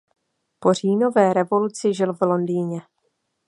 Po 0.59 0.73
Říjnové 0.73 1.33
revoluci 1.33 1.93
žil 1.93 2.13
v 2.13 2.21
Londýně. 2.21 2.81